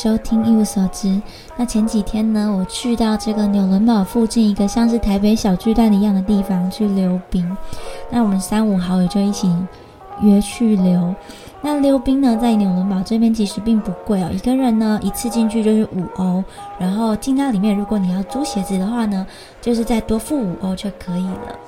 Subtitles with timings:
[0.00, 1.20] 收听一无所知。
[1.56, 7.44] 那前几天呢，我去到这个纽伦堡附近一个像是台北小巨蛋一样的地方去溜冰。
[8.08, 9.52] 那我们三五好友就一起
[10.20, 11.12] 约去溜。
[11.60, 16.44] 那溜冰呢，在纽伦堡这边其实并不贵哦，一个人呢一次进去就是五欧，
[16.78, 19.26] 然后进到里面，如果你要租鞋子的话呢，
[19.60, 21.58] 就是再多付五欧就可以了。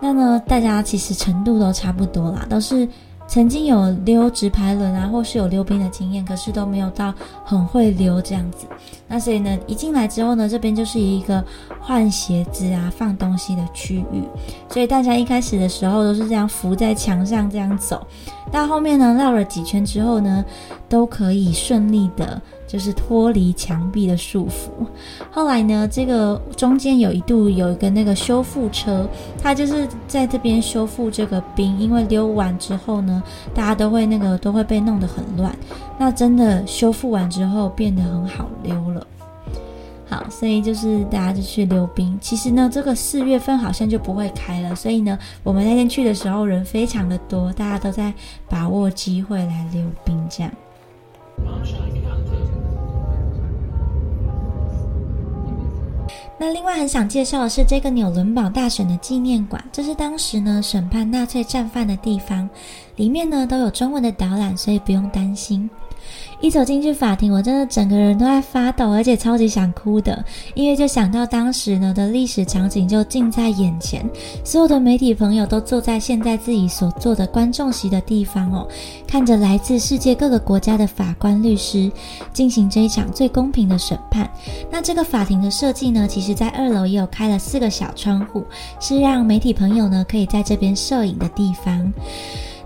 [0.00, 2.88] 那呢，大家其实程度都差不多啦，都是。
[3.28, 7.12] 曾经有溜直排轮啊，或是有溜冰的经验，可是都没有到
[7.44, 8.66] 很会溜这样子。
[9.06, 11.44] 那所以呢，一进来之后呢，这边就是一个
[11.78, 14.22] 换鞋子啊、放东西的区域。
[14.70, 18.04] 所以大家一开始的时候都是这样扶在墙上这样走，
[18.50, 20.44] 到后面呢绕了几圈之后呢，
[20.88, 22.40] 都可以顺利的。
[22.68, 24.68] 就是脱离墙壁的束缚。
[25.30, 29.08] 后来呢，这个中间有一度有一个那个修复车，
[29.42, 33.22] 它就是在这边修复这个冰，因为溜完之后呢，
[33.54, 35.50] 大家都会那个都会被弄得很乱。
[35.96, 39.06] 那真的修复完之后变得很好溜了。
[40.08, 42.18] 好，所以就是大家就去溜冰。
[42.20, 48.12] 其实呢，这个四月份好像就不会开了，所以呢，我们那天去的时候人非常的多，大家都在
[48.48, 50.50] 把握机会来溜冰这样。
[56.40, 62.48] 那另外很想介绍的是这个纽伦堡大审的纪念馆，这是当时呢审判纳粹战犯的地方，
[62.96, 65.68] 里面呢都有中文的导览，所以不用担心。
[66.40, 70.24] 一走进去法庭，我真的整个人都在发抖，而且超级想哭的，
[70.54, 74.08] 因为就想到当时呢的历史场景就近在眼前，
[74.44, 78.68] 所有的媒体朋友都坐在现在自己所坐的观众席的地方哦，
[79.06, 81.90] 看着来自世界各个国家的法官律师
[82.32, 84.30] 进行这一场最公平的审判。
[84.70, 88.44] 那这个法庭的设计呢，其实在二楼也有开了四个小窗户，
[88.78, 91.92] 是让媒体朋友呢可以在这边摄影的地方。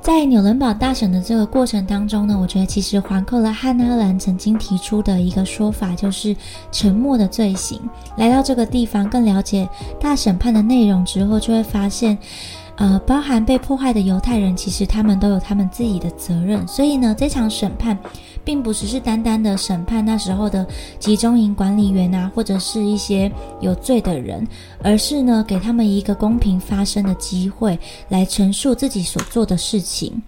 [0.02, 6.34] 在纽伦堡大选的这个过程当中呢，我觉得其实环扣了汉纳兰曾经提出的一个说法，就是
[6.72, 7.80] 沉默的罪行。
[8.16, 9.68] 来到这个地方，更了解
[10.00, 12.18] 大审判的内容之后，就会发现。
[12.76, 16.66] 呃，包含被破坏的犹太人，其实他们都有他们自己的责任。
[16.66, 17.96] 所以呢，这场审判
[18.44, 20.66] 并不只是单单的审判那时候的
[20.98, 23.30] 集中营管理员啊，或者是一些
[23.60, 24.46] 有罪的人，
[24.82, 30.20] 而是呢，给他们一个公平发声的机会，来陈述自己所做的事情。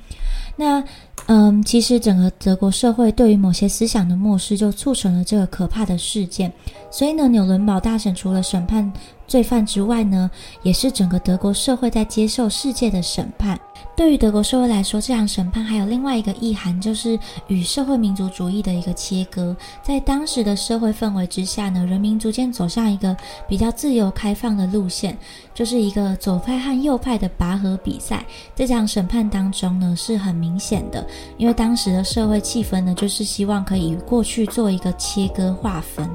[0.56, 0.82] 那，
[1.26, 6.52] 嗯，其实整个德国社会对于某些思想的漠视，就促成了这个可怕的事件。
[6.90, 8.92] 所以呢，纽伦堡大审除了审判
[9.26, 10.30] 罪犯之外呢，
[10.62, 13.58] 也是整个德国社会在接受世界的审判。
[13.96, 19.56] 对于德国社会来说，这场审判还有另外一个意涵，就是与社会民族主义的一个切割。
[19.84, 23.16] 在当时的社会氛围之下呢，人民逐渐走向一个
[23.48, 25.16] 比较自由开放的路线，
[25.54, 28.24] 就是一个左派和右派的拔河比赛。
[28.56, 31.06] 这场审判当中呢，是很明显的，
[31.36, 36.10] 因为当时的社会气氛呢，就是希望可以与过去做一个切割划分。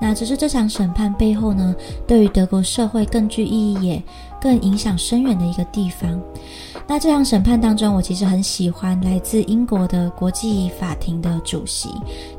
[0.00, 1.72] 那只是这场审判背后呢，
[2.04, 4.02] 对于德国社会更具意义也
[4.42, 6.20] 更影响深远的一个地方。
[6.86, 11.88] 那这场审判当中，我其实很喜欢来自英国的国际法庭的主席，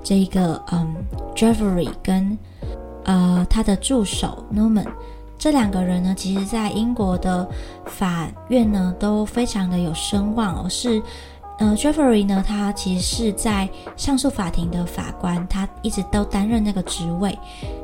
[0.04, 0.94] 这一个嗯
[1.34, 2.38] ，Jeffrey 跟
[3.06, 4.88] 呃他的助手 Norman
[5.40, 7.48] 这两个人呢，其实在英国的
[7.86, 11.02] 法院呢都非常的有声望，而是。
[11.60, 17.38] 呃，Jeffrey 呢，他其实是在上诉法庭的法官，他一直都担任那个职位。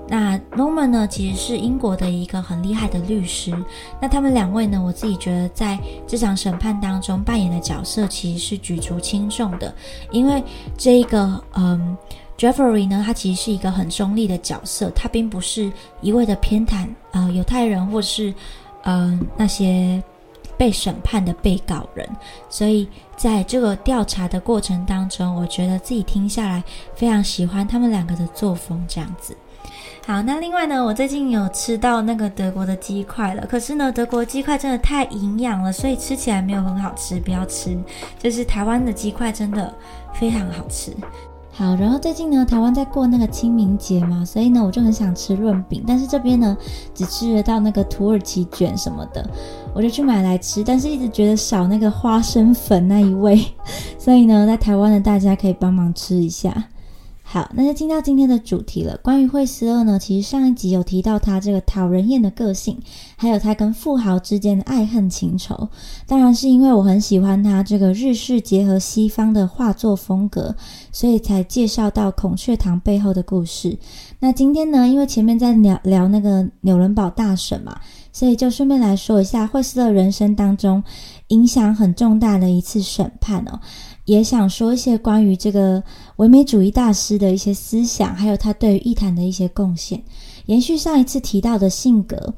[0.08, 3.54] 那 Norman 呢，其实是英国的一个很厉害的律师。
[4.02, 9.74] 那他们两位呢，我自己觉得在这场审判当中扮演的角色其实是举足轻重的，
[10.12, 10.44] 因为
[10.76, 11.96] 这一个嗯
[12.40, 15.72] ，Jeffrey 呢，他其实是一个很中立的角色，他并不是
[16.02, 18.34] 一味的偏袒呃犹太人或是
[18.84, 20.04] 嗯那些。
[20.60, 22.06] 被审判的被告人，
[22.50, 22.86] 所以
[23.16, 26.62] 在这个调查的过程当中，我觉得自己听下来
[26.94, 29.38] 非常喜欢他们两个的作风，这样子。
[30.06, 37.78] 好，那另外呢，我最近有吃到那个德国的鸡块了，可是呢，德国鸡块真的太营养了，所以吃起来没有很好吃，不要吃。
[38.18, 39.74] 就是台湾的鸡块真的
[40.14, 40.94] 非常好吃。
[41.60, 46.56] 好，然后最近呢，台湾在过那个清明节嘛，所以呢，我就很想吃润饼，但是这边呢，
[46.94, 49.30] 只吃得到那个土耳其卷什么的，
[49.74, 53.46] 我就去买来吃，但是一直觉得少那个花生粉那一味，
[53.98, 56.64] 所以呢，在台湾的大家可以帮忙吃一下。
[57.32, 58.98] 好，那就进到今天的主题了。
[59.04, 62.76] 关于惠斯勒呢，其实上一集有提到他这个讨人厌的个性，
[63.16, 65.70] 还有他跟富豪之间的爱恨情仇。
[66.08, 70.56] 当然是因为我很喜欢他这个日式结合西方的画作风格，
[70.92, 73.78] 所以才介绍到孔雀堂背后的故事。
[74.20, 77.80] 那今天呢，因为前面在聊聊那个纽伦堡大审嘛，
[78.12, 80.84] 所以就顺便来说一下惠斯勒人生当中
[81.28, 83.60] 影响很重大的一次审判哦，
[84.10, 85.84] 也想说一些关于这个
[86.16, 90.02] 唯美主义大师的一些思想，还有他对于艺坛的一些贡献。
[90.48, 92.34] 延续上一次提到的性格，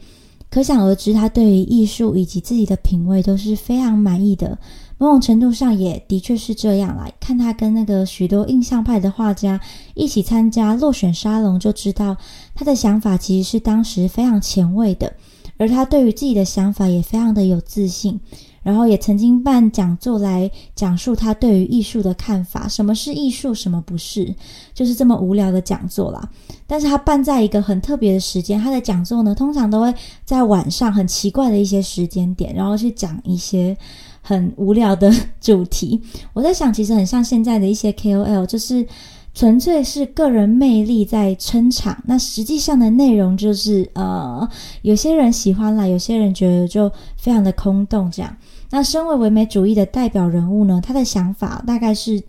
[0.49, 4.57] 可想而知，他对于艺术以及自己的品味都是非常满意的。
[4.97, 9.59] 某种程度上也的确是这样来看他跟那个许多印象派的画家
[9.95, 12.17] 一起参加落选沙龙，就知道
[12.53, 15.13] 他的想法其实是当时非常前卫的，
[15.57, 18.19] 而他对于自己的想法也非常的有自信。
[18.63, 24.33] 然后也曾经办讲座来讲述他对于艺术的看法，什么是艺术，什么不是，
[24.73, 26.29] 就是这么无聊的讲座啦。
[26.67, 29.93] 但是他办在一个很特别的时间，他的讲座呢，通常都会
[30.23, 33.75] 在晚上很奇怪的一些时间点，然后去讲一些
[34.21, 36.01] 很无聊的主题。
[36.33, 38.85] 我在想，其实很像现在的一些 KOL，就是
[39.33, 44.47] 纯粹是个人魅力在撑场，那实际上的内容就是呃，
[44.81, 48.35] 有些人喜欢啦，有些人觉得就非常的空洞这样。
[48.69, 52.21] 那身为唯美主义的代表人物呢，他的想法大概是，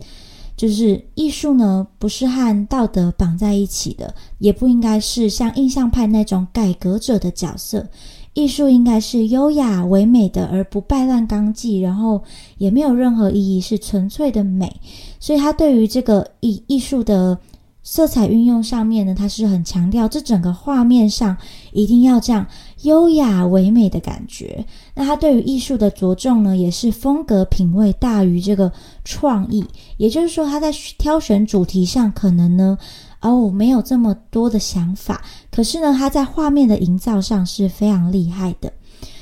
[0.55, 7.85] 就是艺术呢不是和道德绑在一起的，也不应该是像印象派那种改革者的角色。
[8.33, 12.23] 艺术应该是优雅唯美的，而不败乱纲纪，然后
[12.57, 14.75] 也没有任何意义，是纯粹的美。
[15.19, 17.37] 所以他对于这个艺艺术的。
[17.85, 21.35] 色彩运用上面呢，他是很强调这整个画面上
[21.73, 22.47] 一定要这样
[22.83, 24.65] 优雅唯美的感觉。
[24.95, 28.71] 那他对于艺术的着重呢，也是风格品味大于这个
[29.03, 29.65] 创意。
[29.97, 32.77] 也就是说，他在挑选主题上可能呢，
[33.23, 38.71] 哦没有这么多的想法，可是呢，他在画面的营造上是非常厉害的。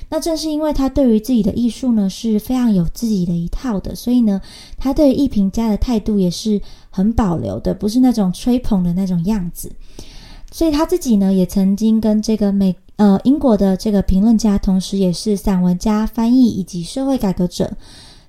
[0.10, 4.42] 那正是因为他对于自己的艺术呢是非常有自己的一套的，所以呢，
[4.78, 6.60] 他对艺评家的态度也是
[6.90, 9.72] 很保留的，不是那种吹捧的那种样子。
[10.52, 17.72] 所以他自己呢，也曾经跟这个美呃英国的这个评论家，同时也是散文家、翻译以及社会改革者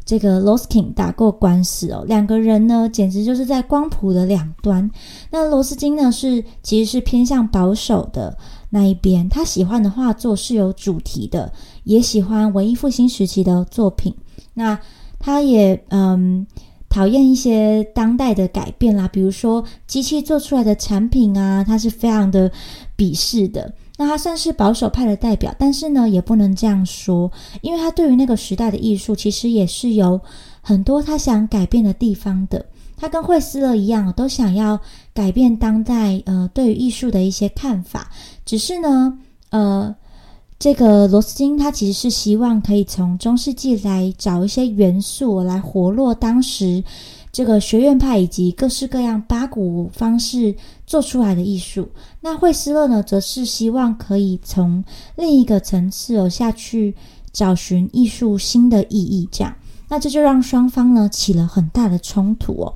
[0.05, 2.05] 这个 Loskin 打过官司哦。
[2.07, 4.91] 两个人呢，简直就是在光谱的两端。
[5.31, 8.37] 那罗斯金呢，是其实是偏向保守的。
[8.71, 11.53] 那一边，他喜欢的画作是有主题的，
[11.85, 14.15] 也喜欢文艺复兴时期的作品。
[14.55, 14.79] 那
[15.19, 16.47] 他也嗯
[16.89, 22.51] 讨厌一些当代的改变啦，比如说机器做出来的产品啊，他是非常的
[22.97, 23.73] 鄙视的。
[24.03, 30.21] 那他算是保守派的代表，但是呢，也不能这样说，因为他对于那个时代的艺术，其实也是有
[30.61, 32.67] 很多他想改变的地方的。
[32.97, 34.81] 他跟惠斯勒一样，都想要
[35.15, 38.11] 改变当代呃对于艺术的一些看法。
[38.45, 39.17] 只是呢，
[39.51, 39.95] 呃，
[40.59, 46.83] 这个罗斯金他其实是希望可以从中世纪来找一些元素来活络当时
[47.33, 50.55] 这个学院派以及各式各样八股方式
[50.87, 51.89] 做出来的艺术。
[52.21, 54.85] 那惠斯勒呢，则是希望可以从
[55.17, 56.95] 另一个层次哦下去
[57.33, 59.55] 找寻艺术新的意义，这样。
[59.89, 62.75] 那这就让双方呢起了很大的冲突哦。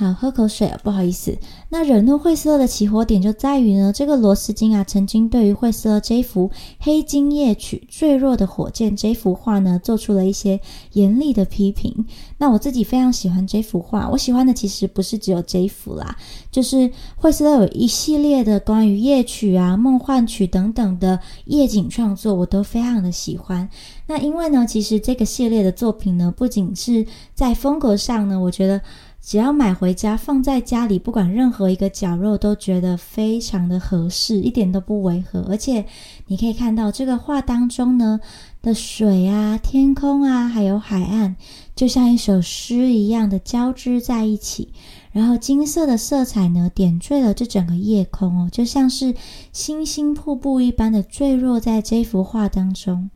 [0.00, 1.36] 好，喝口水啊，不好意思。
[1.68, 6.48] 那惹怒惠斯勒的起火点就在于呢，这个罗斯金啊，曾经对于惠斯勒这幅
[6.78, 10.58] 《黑金夜曲》坠落的火箭这幅画呢，做出了一些
[10.94, 12.06] 严厉的批评。
[12.38, 16.16] 那我自己非常喜欢这幅画，我喜欢的其实不是只有这幅啦，
[16.50, 23.68] 就是惠斯勒有一系列的关于夜曲啊、梦幻曲等等的夜景创作，我都非常的喜欢。
[24.06, 27.04] 那因为呢，其实这个系列的作品呢，不仅是
[27.34, 28.80] 在风格上呢，我觉得。
[29.22, 35.40] 只要买回家放在家里，不管任何一个角落，都觉得非常的合适，一点都不违和。
[35.48, 35.84] 而且
[36.26, 38.18] 你可以看到这个画当中呢
[38.62, 41.36] 的水啊、天空啊，还有海岸，
[41.76, 44.72] 就像一首诗一样的交织在一起。
[45.12, 49.14] 然后金色的色彩呢点缀了这整个夜空哦，就像是
[49.52, 53.10] 星星瀑布一般的坠落在这幅画当中。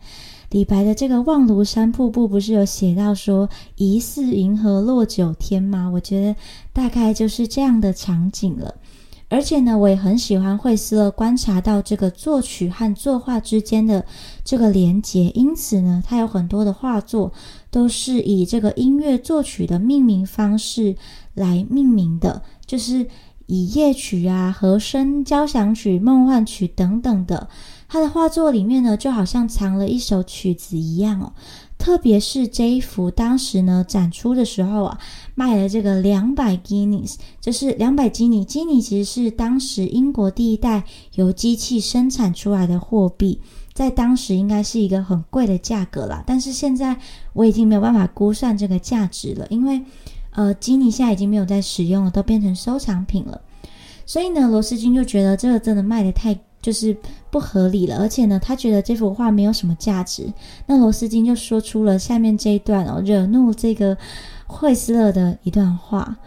[0.50, 5.90] 李白的这个望庐山瀑布不是有写到说疑似银河落九天吗？
[5.92, 6.36] 我觉得
[6.72, 8.74] 大概就是这样的场景了。
[9.30, 14.04] 而且呢，我也很喜欢惠斯勒观察到这个作曲和作画之间的
[14.44, 17.32] 这个连结，因此呢，他有很多的画作
[17.68, 20.94] 都是以这个音乐作曲的命名方式
[21.32, 23.08] 来命名的，就是
[23.46, 27.48] 以夜曲啊、和声交响曲、梦幻曲等等的。
[27.94, 31.32] 他的画作里面呢，就好像藏了一首曲子一样哦。
[31.78, 34.98] 特别是这一幅，当时呢展出的时候啊，
[35.36, 37.04] 卖了这个两百基尼，
[37.40, 38.44] 就是两百基尼。
[38.44, 40.82] 基尼其实是当时英国第一代
[41.14, 43.40] 由机器生产出来的货币，
[43.72, 46.20] 在当时应该是一个很贵的价格啦。
[46.26, 46.96] 但是现在
[47.32, 49.80] 我已经没有办法估算这个价值了，因为
[50.32, 53.40] 呃，基尼现在已经没有在使用了，都变成收藏品了。
[54.04, 56.36] 所以呢，罗斯金就觉得这个真的卖的太。
[56.63, 56.95] 就是
[57.31, 60.31] 不合理了，而且呢，他觉得这幅画没有什么价值。
[60.65, 63.97] 那罗斯金就说出了下面这一段哦，惹怒这个
[64.45, 66.17] 惠斯勒的一段话。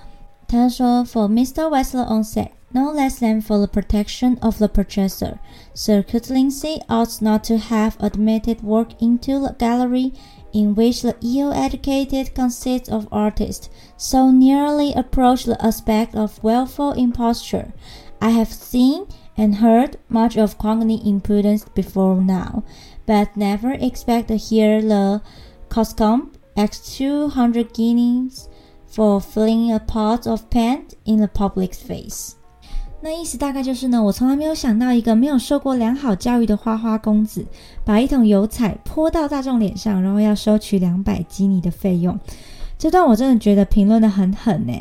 [0.49, 1.69] 他说：“For Mr.
[1.69, 5.39] Wessler on set, no less than for the protection of the purchaser,
[5.75, 10.13] Sir Kutlincy ought not to have admitted work into the gallery
[10.53, 17.73] in which the ill-educated conceit of artists so nearly approach the aspect of willful imposture.
[18.21, 19.07] I have seen
[19.37, 22.63] and heard much of cognate impudence before now,
[23.07, 25.21] but never expect to hear the
[25.69, 28.49] Coscombe X two hundred guineas
[28.87, 32.35] for filling a pot of paint in the public's face。
[33.01, 37.45] 那意思大概就是呢，我从来没有想到一个没有受过良好教育的花花公子，
[37.85, 42.17] 把一桶油彩泼到大众脸上，然后要收取两百基尼的费用。
[42.79, 44.73] 这段我真的觉得评论的很狠呢。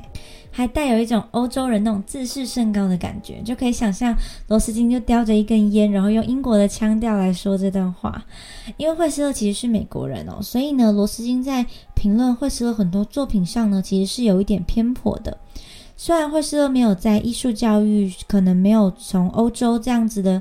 [0.56, 4.16] 还带有一种欧洲人那种自视甚高的感觉，就可以想象
[4.48, 8.24] 罗斯金就叼着一根烟，然后用英国的腔调来说这段话。
[8.78, 15.36] 因为惠斯勒其实是美国人哦，所以呢，罗斯金在评论惠斯勒很多作品上呢，其实是有一点偏颇的。
[15.94, 20.40] 虽然惠斯勒没有在艺术教育，可能没有从欧洲这样子的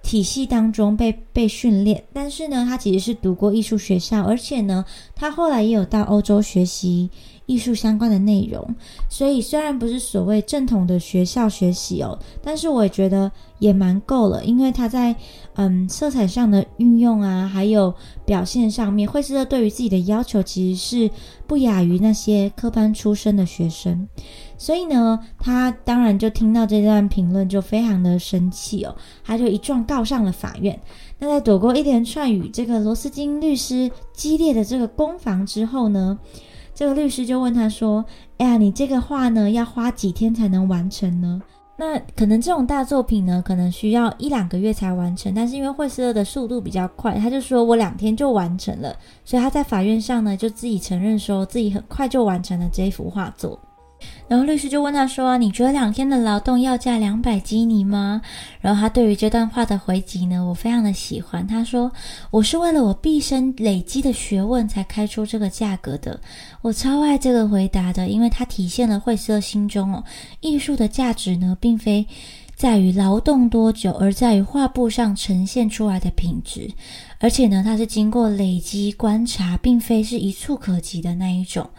[0.00, 4.84] 体系当中被被训练，但是呢，他其实是读过艺术学校，而且呢，
[5.16, 7.10] 他后来也有到欧洲学习。
[7.46, 8.74] 艺术相关的内容，
[9.08, 15.14] 所以虽然不是所谓正统的学校学习哦，但是我也觉得也蛮够了，因为他在
[15.54, 21.10] 嗯色彩上的运用啊，还有表现上面，惠斯勒对于自己的要求其实是
[21.46, 24.08] 不亚于那些科班出身的学生，
[24.58, 30.78] 所以呢，他当然就听到这段评论就非常的生气哦，他就一状告上了法院。
[31.18, 36.18] 那在躲过一连串与这个罗斯金律师激烈的这个攻防之后呢？
[36.76, 38.04] 这个律师就问他说
[38.36, 41.40] ：“哎呀，你这个画呢，要花几天才能完成呢？
[41.78, 45.34] 那可能这种大作品呢，可能需要一两个月才完成。
[45.34, 48.94] 但是因为惠斯勒的速度比较快，他就说我两天就完成了。
[49.24, 53.58] 所以他在法院上呢，就自己承认说自己很快就完成了这幅画作。”
[54.28, 58.20] 然后律师就问他说：“你觉得两天的劳动要价两百基尼吗？”
[58.60, 61.46] 然后他对于这段话的回击呢，我非常的喜欢。
[61.46, 61.92] 他说
[62.32, 66.20] ：“我是为了我毕生累积的学问才开出这个价格的。”
[66.60, 70.02] 我超爱这个回答的，因为它体现了惠色心中哦，
[70.40, 72.04] 艺术的价值呢，并非
[72.56, 76.68] 在于劳动多久，而在于画布上呈现出来的品质。
[77.20, 81.70] 而且呢，它是经过累积观察，并非是一触可及的那一种。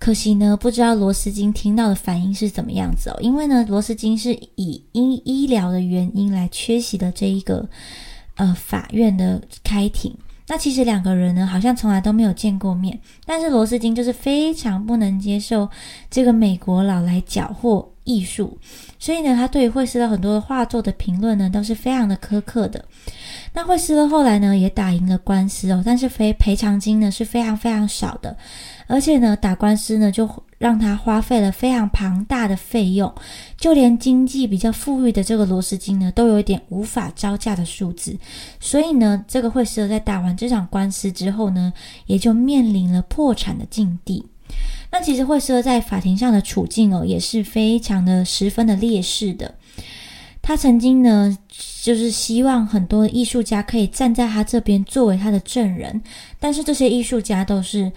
[0.00, 3.18] 可惜呢，不知道罗斯金听到的反应是怎么样子哦。
[3.20, 7.68] 因为呢，罗斯金是以因医疗的原因来缺席的这一个
[8.36, 10.12] 呃法院的开庭。
[10.48, 12.98] 那其实两个人呢，好像从来都没有见过面。
[13.26, 15.68] 但是罗斯金就是非常不能接受
[16.10, 18.58] 这个美国佬来缴获艺术，
[18.98, 22.84] 所以呢，他对于惠斯勒很多的画作的评论呢，都是非常的苛刻的。
[23.52, 28.36] 那惠斯勒后来呢，也打赢了官司哦，但是赔赔偿金呢是非常非常少的。
[28.90, 30.28] 而且呢，打官司呢，就
[30.58, 33.14] 让他花费了非常庞大的费用，
[33.56, 38.18] 就连经济比较富裕的这个罗斯金呢，都有一点无法招架的数字。
[38.58, 41.72] 所以呢，这个惠斯勒在打完这场官司之后呢，
[42.06, 44.26] 也就面临了破产的境地。
[44.90, 49.54] 那其实惠斯勒在法庭上的处境哦，也是非常的十分的劣势的。
[50.42, 51.38] 他曾经呢，
[51.82, 56.02] 就是希望很多艺术家可以站在他这边作为他的证人，
[56.40, 57.92] 但是这些艺术家都是。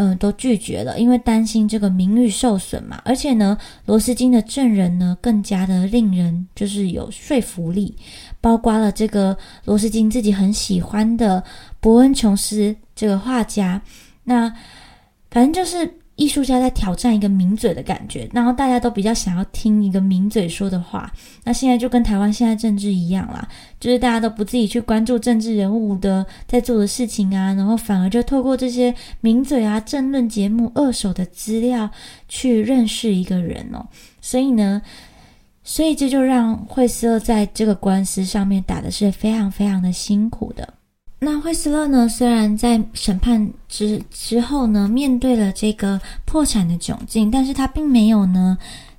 [0.00, 2.98] 嗯，都拒绝了，因为担心这个名誉受损嘛。
[3.04, 7.94] 而且呢，罗斯金的证人呢，更加的令人就是有说服力，
[8.40, 11.44] 包括了这个罗斯金自己很喜欢的
[11.80, 13.82] 伯恩琼斯这个画家。
[14.24, 14.48] 那
[15.30, 15.96] 反正就是。
[16.20, 21.10] 艺术家在挑战一个名嘴的感觉，然后大家都比较想要听一个名嘴说的话。
[21.44, 23.48] 那现在就跟台湾现在政治一样啦，
[23.80, 31.88] 就是大家都不自己去关注政治人物的在做的事情啊，然后反而就透过这些名嘴啊、政论节目、二手的资料
[32.28, 33.86] 去认识一个人哦。
[34.20, 34.82] 所以呢，
[35.64, 40.74] 所以这就让惠斯勒在这个官司上面打的是非常非常的辛苦的。
[41.22, 42.08] 那惠斯勒呢？
[42.08, 48.56] 虽然在审判之之后呢，面对了这个破产的窘境，但是他并没有呢，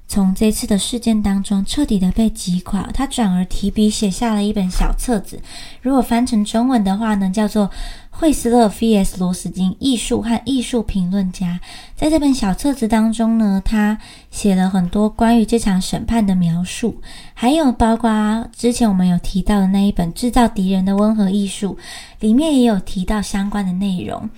[0.07, 2.83] 从这次的事件当中彻底的被击垮。
[2.93, 5.41] 他转而提笔写下了一本小册子，
[5.81, 7.69] 如果翻成中文的话呢，叫做。
[8.13, 9.17] 惠斯勒 V.S.
[9.19, 11.59] 罗斯金，艺术和艺术评论家，
[11.95, 13.97] 在这本小册子当中呢，他
[14.29, 17.01] 写了很多关于这场审判的描述，
[17.33, 21.75] 还有包括之前我们有提到的那一本《制造敌人的温和艺术》，
[22.19, 24.29] 里面也有提到相关的内容。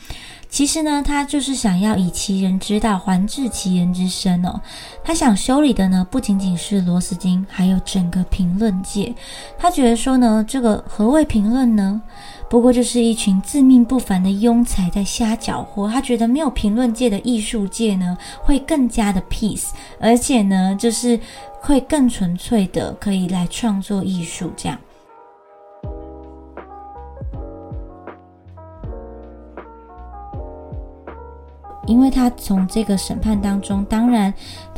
[0.54, 4.62] 其实呢，他就是想要以其人之道还治其人之身哦。
[5.04, 9.12] 他想修理的呢，不仅仅是罗斯金，还有整个评论界。
[9.58, 12.00] 他觉得说呢，这个何谓评论呢？
[12.52, 15.90] 不过就是一群自命不凡的庸才在瞎搅和。
[15.90, 19.70] 他觉得没有评论界的艺术界呢，会更加的 peace，
[20.00, 21.20] 而且呢，就是
[21.62, 24.78] 会更纯粹的可以来创作艺术这样。
[31.86, 34.34] 因为他从这个审判当中，当然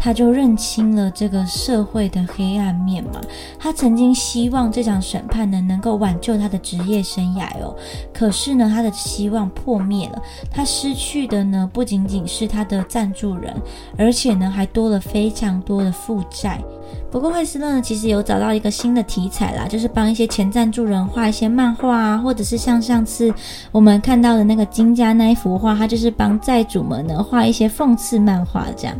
[0.05, 3.19] 他就认清了这个社会的黑暗面嘛。
[3.57, 7.75] 他曾经希望这场审判呢能够挽救他的职业生涯哦，
[8.13, 10.21] 可是呢他的希望破灭了。
[10.51, 13.51] 他失去的呢不仅仅是他的赞助人，
[13.97, 16.61] 而且呢还多了非常多的负债。
[17.11, 23.33] 不过惠斯勒呢，其实有找到一个新的题材啦，就是帮一些前赞助人画一些漫画啊，或者是像上次
[23.71, 28.95] 我们看到的那个金家那一幅画，他就是帮债主们呢画一些讽刺漫画这样。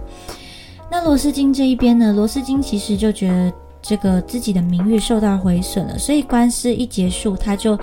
[0.96, 7.78] 那罗斯金这一边呢，罗斯金其实就觉得这个自己的名誉受到毁损了，所以官司一结束，他就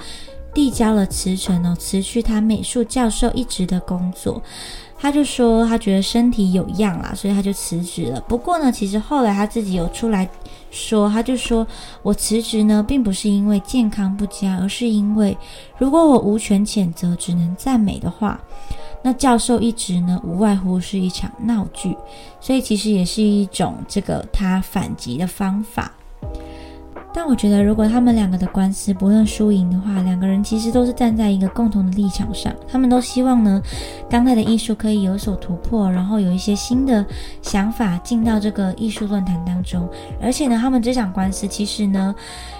[0.54, 4.42] 递交了辞呈哦，辞去他美术教授一职的工作。
[5.02, 8.20] 他就说他觉得身体有恙啦，所以他就辞职了。
[8.28, 10.28] 不过呢，其实后来他自己有出来
[10.70, 11.66] 说，他就说
[12.02, 15.36] 我辞职呢，并不是因为健康不佳，而是因为
[15.76, 18.40] 如果我无权谴责，只能赞美的话，
[19.02, 21.96] 那教授一职呢，无外乎是一场闹剧。
[22.40, 25.90] 所以其实也是一种这个他反击的方法。
[27.14, 33.62] 但我觉得，如果他们两个的官司不论输赢的话，两个人其实都是站在一个共同的立场上，他们都希望呢，
[34.08, 37.04] 当代的艺术可以有所突破，然后有一些新的
[37.42, 39.86] 想法进到这个艺术论坛当中。
[40.20, 42.14] 而且呢，他们这场官司其实呢，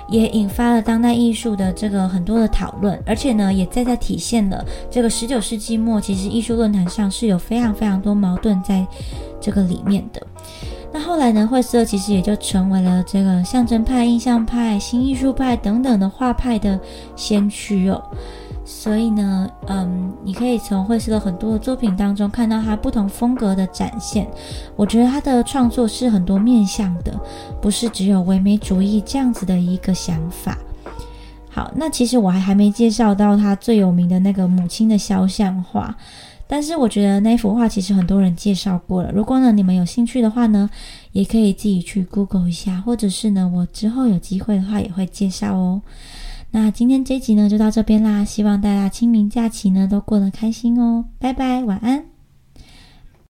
[0.09, 8.87] 也引发了当代艺术的这个很多的讨论，而且呢，也再在体现了这个十九世纪末，其实艺术论坛上是有非常非常多矛盾在
[9.41, 10.21] 这个里面的。
[10.95, 11.47] 那后来呢？
[11.47, 16.79] 惠斯勒其实也就成为了这个象征派、印象派、新艺术派等等的画派的
[17.17, 18.03] 先驱哦。
[18.65, 24.29] 所以呢，嗯，你可以从惠斯勒很多的作品当中看到他不同风格的展现。
[24.77, 27.19] 我觉得他的创作是很多面向的，
[27.61, 30.57] 不是只有唯美主义这样子的一个想法。
[31.51, 35.95] 好，那其实我还还没介绍到他最有名的那个母亲的肖像画。
[36.53, 39.11] 但是我觉得那幅画其实很多人介绍过了。
[39.11, 40.69] 如果呢你们有兴趣的话呢，
[41.13, 45.81] 也可以自己去 Google 一下，或者是呢我之后有机会的话也会介绍哦。
[46.51, 52.12] 那今天这集呢就到这边啦，希望大家清明假期呢都过得开心哦，拜拜，晚安。